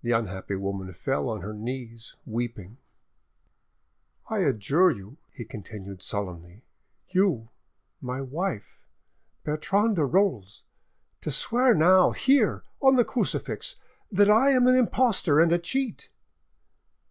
The 0.00 0.12
unhappy 0.12 0.56
woman 0.56 0.94
fell 0.94 1.28
on 1.28 1.42
her 1.42 1.52
knees, 1.52 2.16
weeping. 2.24 2.78
"I 4.30 4.38
adjure 4.38 4.90
you," 4.90 5.18
he 5.30 5.44
continued 5.44 6.00
solemnly, 6.00 6.62
"you, 7.10 7.50
my 8.00 8.22
wife, 8.22 8.80
Bertrande 9.44 9.96
de 9.96 10.06
Rolls, 10.06 10.62
to 11.20 11.30
swear 11.30 11.74
now, 11.74 12.12
here, 12.12 12.64
on 12.80 12.94
the 12.94 13.04
crucifix, 13.04 13.76
that 14.10 14.30
I 14.30 14.52
am 14.52 14.66
an 14.66 14.74
impostor 14.74 15.38
and 15.38 15.52
a 15.52 15.58
cheat." 15.58 16.08